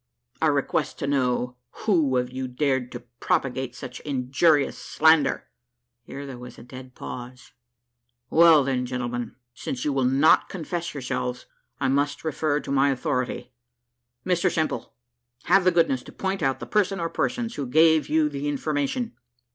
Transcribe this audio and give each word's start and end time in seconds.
I 0.41 0.47
request 0.47 0.97
to 0.97 1.05
know 1.05 1.57
who 1.85 2.17
of 2.17 2.31
you 2.31 2.47
dared 2.47 2.91
to 2.91 3.01
propagate 3.19 3.75
such 3.75 3.99
injurious 3.99 4.75
slander?" 4.75 5.47
(Here 6.01 6.25
there 6.25 6.39
was 6.39 6.57
a 6.57 6.63
dead 6.63 6.95
pause.) 6.95 7.51
"Well, 8.31 8.63
then, 8.63 8.87
gentlemen, 8.87 9.35
since 9.53 9.85
you 9.85 9.93
will 9.93 10.03
not 10.05 10.49
confess 10.49 10.95
yourselves, 10.95 11.45
I 11.79 11.87
must 11.87 12.23
refer 12.23 12.59
to 12.61 12.71
my 12.71 12.89
authority. 12.89 13.51
Mr 14.25 14.51
Simple, 14.51 14.95
have 15.43 15.65
the 15.65 15.71
goodness 15.71 16.01
to 16.01 16.11
point 16.11 16.41
out 16.41 16.59
the 16.59 16.65
person 16.65 16.99
on 16.99 17.11
persons 17.11 17.53
who 17.53 17.67
gave 17.67 18.09
you 18.09 18.27
the 18.27 18.47
information." 18.49 19.13